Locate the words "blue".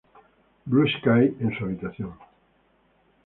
0.65-0.87